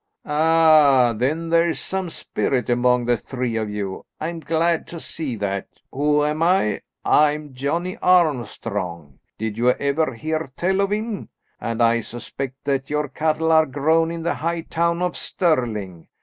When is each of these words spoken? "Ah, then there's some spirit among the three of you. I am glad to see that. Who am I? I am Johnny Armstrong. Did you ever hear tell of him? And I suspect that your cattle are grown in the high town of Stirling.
"Ah, 0.25 1.13
then 1.15 1.49
there's 1.49 1.79
some 1.79 2.09
spirit 2.09 2.71
among 2.71 3.05
the 3.05 3.15
three 3.15 3.55
of 3.55 3.69
you. 3.69 4.03
I 4.19 4.29
am 4.29 4.39
glad 4.39 4.87
to 4.87 4.99
see 4.99 5.35
that. 5.35 5.67
Who 5.91 6.23
am 6.25 6.41
I? 6.41 6.81
I 7.05 7.33
am 7.33 7.53
Johnny 7.53 7.97
Armstrong. 7.97 9.19
Did 9.37 9.59
you 9.59 9.69
ever 9.73 10.15
hear 10.15 10.49
tell 10.57 10.81
of 10.81 10.91
him? 10.91 11.29
And 11.59 11.83
I 11.83 12.01
suspect 12.01 12.63
that 12.63 12.89
your 12.89 13.09
cattle 13.09 13.51
are 13.51 13.67
grown 13.67 14.09
in 14.09 14.23
the 14.23 14.33
high 14.33 14.61
town 14.61 15.03
of 15.03 15.15
Stirling. 15.15 16.07